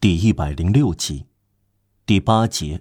[0.00, 1.26] 第一百零六集，
[2.06, 2.80] 第八节，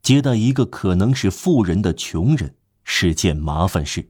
[0.00, 4.08] 接待一个可能是富人的穷人是件麻烦事。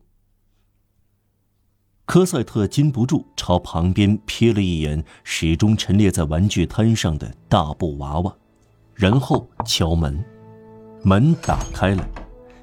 [2.04, 8.36] 科赛特禁不住朝旁边瞥了一眼，始终陈列在玩具摊上的大布娃娃，
[8.94, 10.24] 然后敲门，
[11.02, 12.08] 门打开了，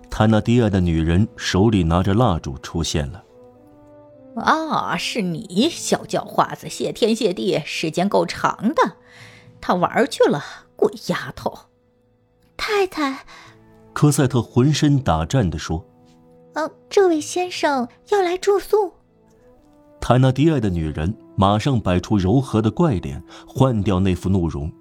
[0.09, 3.21] 他那低矮的女人手里拿着蜡烛出现了。
[4.37, 6.69] 啊，是你，小叫花子！
[6.69, 8.95] 谢天谢地，时间够长的。
[9.61, 10.43] 他玩去了，
[10.75, 11.53] 鬼丫头！
[12.57, 13.25] 太太，
[13.93, 15.85] 科赛特浑身打颤地说
[16.53, 18.91] ：“嗯，这位先生要来住宿。”
[20.01, 24.71] 泰纳迪埃的女人马上摆出柔和的怪脸，换掉那副怒容。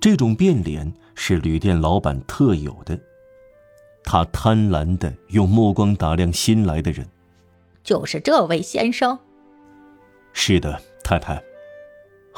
[0.00, 2.98] 这种变脸是旅店老板特有的。
[4.02, 7.06] 他贪婪的用目光打量新来的人。
[7.82, 9.18] 就是这位先生。
[10.32, 11.42] 是的，太太。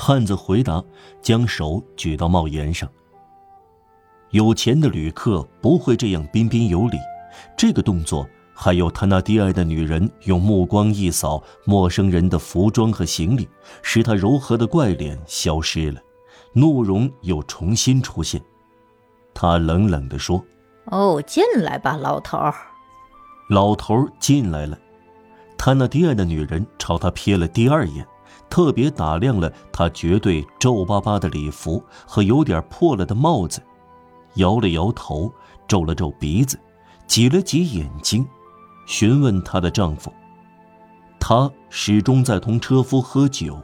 [0.01, 0.83] 汉子回答，
[1.21, 2.89] 将手举到帽檐上。
[4.31, 6.97] 有钱的旅客不会这样彬彬有礼。
[7.57, 13.49] 这个动作，还有他那低矮的女人用目光一扫陌生人的服装和行李，
[13.83, 16.01] 使他柔和的怪脸消失了，
[16.53, 18.41] 怒容又重新出现。
[19.35, 20.43] 他冷冷地说
[20.87, 22.39] ：“哦，进来吧，老头。”
[23.51, 24.79] 老头进来了。
[25.59, 28.07] 他那低矮的女人朝他瞥了第二眼。
[28.51, 33.63] 特别打量了他绝对皱巴巴的礼服和有点破了的帽子，
[34.35, 35.33] 摇了摇头，
[35.67, 36.59] 皱了皱鼻子，
[37.07, 38.27] 挤了挤眼睛，
[38.87, 40.13] 询问她的丈夫。
[41.21, 43.61] 她始终在同车夫喝酒，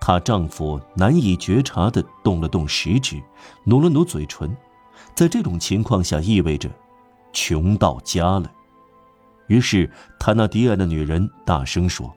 [0.00, 3.20] 她丈夫难以觉察地动了动食指，
[3.64, 4.56] 努了努嘴唇，
[5.14, 6.70] 在这种情况下意味着
[7.32, 8.50] 穷到家了。
[9.48, 12.14] 于是他那低矮的女人大声说。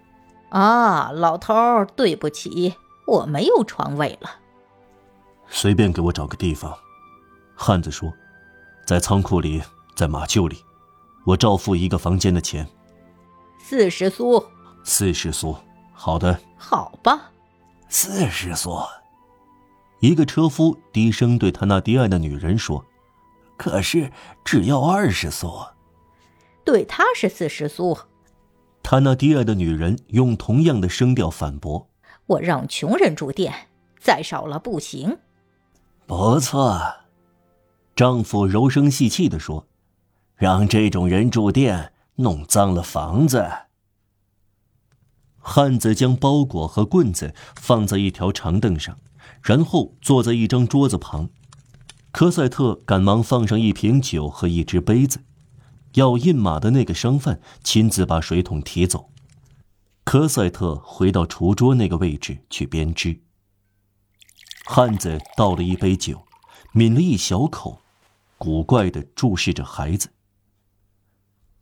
[0.50, 4.30] 啊，老头儿，对不起，我没有床位了。
[5.50, 6.74] 随便给我找个地方。
[7.56, 8.14] 汉子说
[8.86, 9.62] ：“在仓库里，
[9.96, 10.64] 在马厩里，
[11.26, 12.68] 我照付一个房间的钱。”
[13.60, 14.44] 四十苏。
[14.84, 15.56] 四十苏，
[15.94, 16.40] 好的。
[16.58, 17.32] 好吧。
[17.90, 18.80] 四十苏。
[20.00, 22.86] 一个车夫低声对他那低矮的女人说
[23.58, 24.12] ：“可是
[24.46, 25.52] 只要二十苏。”
[26.64, 27.98] 对，他是四十苏。
[28.90, 31.90] 他那低矮的女人用同样的声调反驳
[32.26, 33.68] ：“我让穷人住店，
[34.00, 35.18] 再少了不行。”
[36.08, 36.80] 不错，
[37.98, 39.68] 丈夫柔声细气地说
[40.38, 43.46] ：“让这种人住店，弄脏了房子。”
[45.36, 48.98] 汉子将包裹和棍子放在一条长凳上，
[49.44, 51.30] 然后坐在一张桌子旁。
[52.14, 55.20] 科赛特赶忙放上一瓶酒和一只杯子。
[55.98, 59.10] 要印马的那个商贩亲自把水桶提走。
[60.04, 63.24] 科赛特回到厨桌那个位置去编织。
[64.66, 66.28] 汉子倒了一杯酒，
[66.74, 67.82] 抿了一小口，
[68.38, 70.14] 古怪的注视着孩子。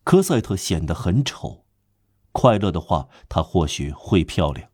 [0.04, 1.64] 科赛特显得很丑，
[2.32, 4.68] 快乐的话他或许会漂亮。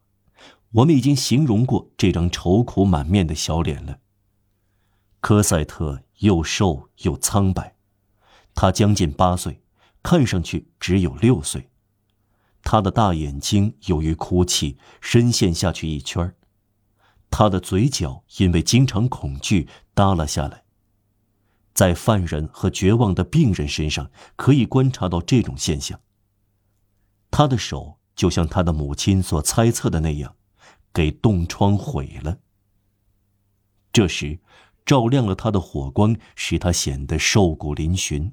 [0.73, 4.01] 我们已经形容过这张愁苦满面的小脸了。
[5.21, 7.72] 科赛特又瘦又苍白。
[8.55, 9.63] 他将近八岁，
[10.03, 11.71] 看上去只有六岁。
[12.63, 16.33] 他的大眼睛由于哭泣深陷下去一圈
[17.29, 20.63] 他的嘴角因为经常恐惧耷拉下来。
[21.75, 25.99] 在犯人和绝望的病人身上可以观察到这种现象。
[27.31, 30.37] 他的手就像他的母亲所猜测的那样，
[30.93, 32.39] 给冻疮毁了。
[33.91, 34.39] 这时，
[34.85, 38.33] 照亮了他的火光使他显得瘦骨嶙峋。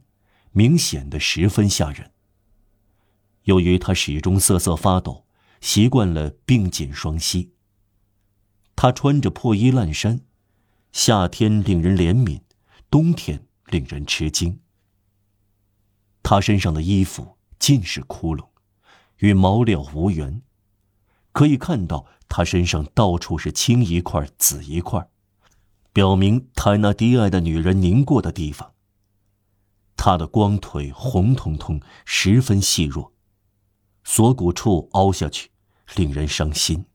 [0.51, 2.11] 明显的十分吓人。
[3.43, 5.25] 由于他始终瑟瑟发抖，
[5.61, 7.53] 习惯了并紧双膝。
[8.75, 10.21] 他穿着破衣烂衫，
[10.91, 12.41] 夏天令人怜悯，
[12.89, 14.59] 冬天令人吃惊。
[16.23, 18.47] 他身上的衣服尽是窟窿，
[19.17, 20.41] 与毛料无缘。
[21.31, 25.09] 可以看到他身上到处是青一块紫一块，
[25.93, 28.73] 表明他那低矮的女人凝过的地方。
[30.01, 33.11] 他的光腿红彤彤，十分细弱，
[34.05, 35.51] 锁骨处凹下去，
[35.97, 36.85] 令人伤心。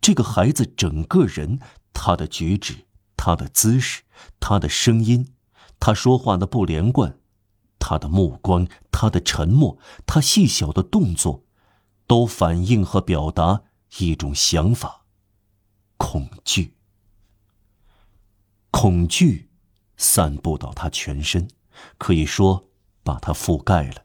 [0.00, 1.58] 这个孩子整个人，
[1.92, 2.86] 他的举止，
[3.16, 4.02] 他的姿势，
[4.38, 5.34] 他的声音，
[5.80, 7.18] 他说话的不连贯，
[7.80, 11.42] 他的目光，他的沉默，他细小的动作，
[12.06, 13.64] 都反映和表达
[13.98, 15.06] 一种想法：
[15.96, 16.76] 恐惧。
[18.70, 19.50] 恐惧
[19.96, 21.48] 散布到他全身。
[21.98, 22.68] 可以说，
[23.02, 24.04] 把他覆盖了。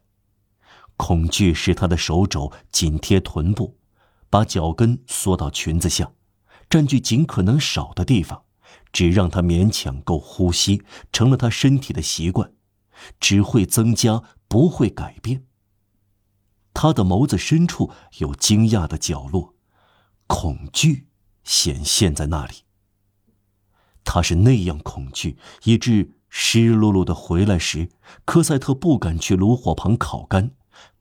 [0.96, 3.78] 恐惧使他的手肘紧贴臀部，
[4.28, 6.12] 把脚跟缩到裙子下，
[6.68, 8.44] 占据尽可能少的地方，
[8.92, 10.82] 只让他勉强够呼吸，
[11.12, 12.52] 成了他身体的习惯，
[13.18, 15.46] 只会增加，不会改变。
[16.74, 19.54] 他的眸子深处有惊讶的角落，
[20.26, 21.08] 恐惧
[21.42, 22.64] 显现在那里。
[24.04, 27.90] 他是那样恐惧，以致湿漉漉的回来时，
[28.24, 30.52] 科赛特不敢去炉火旁烤干，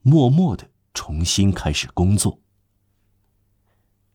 [0.01, 2.41] 默默的重新开始工作。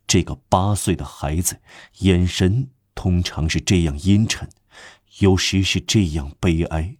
[0.06, 1.61] 这个八岁的孩子，
[2.00, 4.50] 眼神通常是这样阴沉，
[5.20, 6.99] 有时是这样悲哀，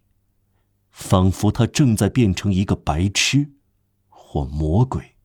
[0.89, 3.51] 仿佛他正在变成一个白痴，
[4.07, 5.15] 或魔鬼。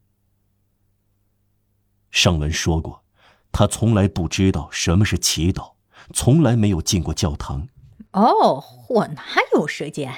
[2.11, 3.05] 上文说过，
[3.53, 5.75] 他从来不知道什么是祈祷，
[6.13, 7.69] 从来没有进过教堂。
[8.13, 9.23] 哦，我哪
[9.55, 10.13] 有时间？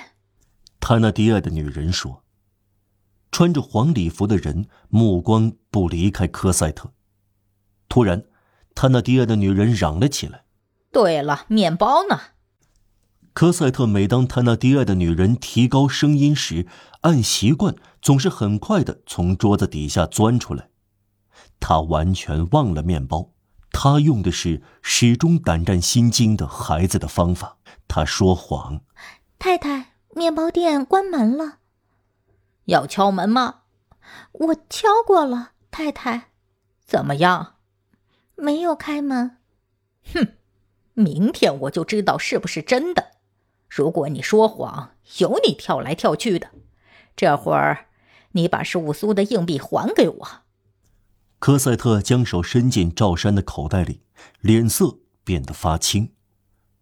[0.81, 2.23] 他那低矮的女人说。
[3.31, 6.93] 穿着黄礼服的人目光不离开科赛特。
[7.89, 8.25] 突然，
[8.75, 10.45] 他那低矮的女人嚷了起来
[10.93, 12.21] ：“对了，面包呢？”
[13.33, 16.67] 科赛特每当他那低矮的女人提高声音时，
[17.01, 20.69] 按习惯总是很快的从桌子底下钻出来。
[21.59, 23.31] 他完全忘了面包，
[23.73, 27.59] 他用的是始终胆战心惊的孩子的方法。
[27.89, 28.83] 他说谎
[29.39, 31.59] ：“太太，面包店关门了，
[32.67, 33.63] 要敲门吗？”
[34.33, 36.31] 我敲过了，太太。
[36.85, 37.55] 怎么样？
[38.35, 39.39] 没有开门，
[40.13, 40.35] 哼！
[40.95, 43.13] 明天我就知道是不是真的。
[43.69, 46.51] 如果你说谎，有你跳来跳去的。
[47.17, 47.87] 这会儿，
[48.33, 50.29] 你把十五苏的硬币还给我。
[51.43, 54.03] 科赛特将手伸进罩衫的口袋里，
[54.43, 56.13] 脸色变得发青。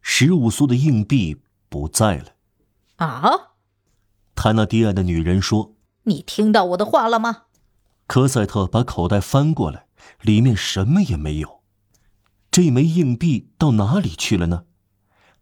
[0.03, 1.41] 十五苏的硬币
[1.71, 2.27] 不在了。
[2.97, 3.55] 啊！
[4.35, 7.45] 他那迪亚的女人说：“你听到我的话了吗？”
[8.07, 9.87] 科赛特把口袋翻过来。
[10.21, 11.63] 里面什么也没有，
[12.51, 14.65] 这枚硬币到哪里去了呢？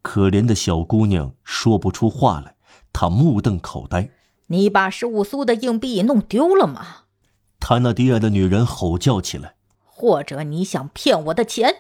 [0.01, 2.55] 可怜的小姑娘说不出话来，
[2.93, 4.11] 她目瞪口呆。
[4.47, 7.08] 你把十五苏的硬币弄丢了吗？
[7.69, 9.57] 塔纳迪亚的女人吼叫起来。
[9.85, 11.71] 或者你想骗我的钱？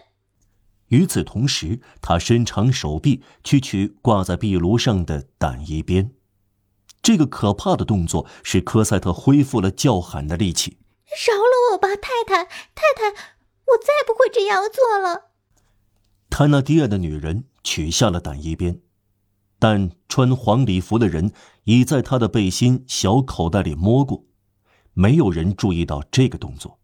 [0.88, 6.12] 与此同时，他伸长手臂去取挂在壁炉上的胆衣鞭。
[7.00, 10.76] 这个可怕的动作使科赛特恢复了叫喊的力气。
[11.26, 15.30] 饶了我吧，太太，太太，我再不会这样做了。
[16.28, 18.82] 他那迪尔的女人取下了胆衣鞭，
[19.58, 21.32] 但穿黄礼服的人
[21.64, 24.26] 已在他的背心小口袋里摸过，
[25.00, 26.76] 没有人注意到这个动作。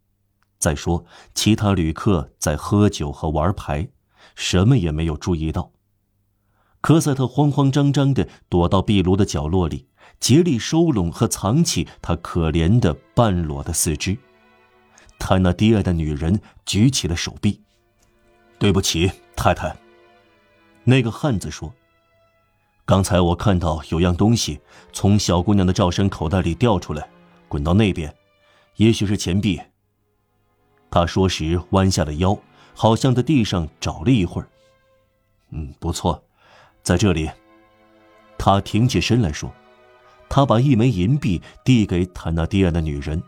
[0.57, 1.03] 再说，
[1.33, 3.89] 其他旅客在喝酒和玩牌，
[4.35, 5.73] 什么也没有注意到。
[6.79, 9.89] 科赛特慌慌张张地躲到壁炉的角落里。
[10.17, 14.17] 竭力收拢和藏起他可怜的半裸的四肢。
[15.19, 17.61] 他那低矮的女人举起了手臂。
[18.57, 19.75] “对不起，太太。”
[20.85, 21.73] 那个汉子说。
[22.85, 24.61] “刚才我看到有样东西
[24.93, 27.09] 从小姑娘的罩衫口袋里掉出来，
[27.47, 28.13] 滚到那边，
[28.75, 29.61] 也许是钱币。”
[30.91, 32.37] 他说时弯下了腰，
[32.73, 34.47] 好像在地上找了一会儿。
[35.51, 36.23] “嗯，不错，
[36.83, 37.29] 在这里。”
[38.37, 39.51] 他挺起身来说。
[40.27, 43.21] 他把一枚银币递给坦纳迪亚的女人。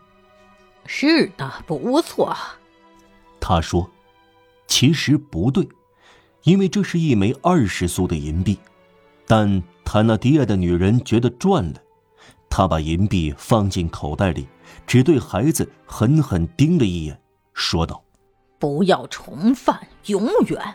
[0.84, 2.36] 是的，不错。
[3.40, 3.88] 他说
[4.66, 5.66] ：“其实不对，
[6.42, 8.58] 因为这是一枚二十苏的银币。”
[9.26, 11.80] 但坦纳迪亚的女人觉得赚了。
[12.58, 14.48] 她把银币放进口袋里，
[14.84, 17.16] 只对孩子狠狠盯了一眼，
[17.54, 18.02] 说道
[18.58, 20.74] ：“不要重犯，永远。”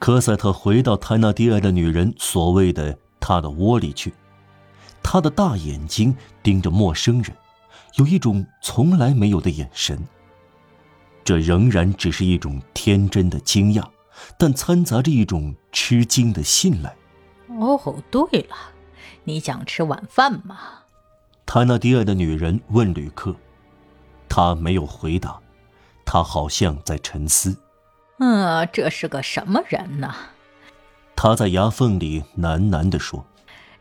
[0.00, 4.10] 科赛特回到泰纳迪埃的女人所谓的他的窝里去。
[5.02, 7.30] 他的大眼睛盯着陌生人，
[7.96, 10.02] 有一种从来没有的眼神。
[11.22, 13.84] 这仍然只是一种天真的惊讶，
[14.38, 16.96] 但掺杂着一种吃惊的信赖。
[17.48, 18.56] 哦，对了，
[19.24, 20.56] 你想吃晚饭吗？
[21.46, 23.34] 他那低矮的女人问旅客，
[24.28, 25.38] 他没有回答，
[26.04, 27.56] 他好像在沉思。
[28.18, 30.12] 嗯，这是个什么人呢？
[31.14, 33.24] 他在牙缝里喃喃地说。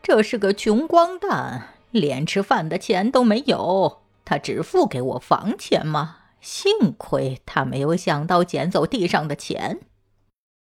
[0.02, 4.04] 这是个穷光蛋，连吃饭的钱都没有。
[4.24, 6.18] 他只付给我房钱吗？
[6.40, 9.80] 幸亏他没有想到捡走地上的钱。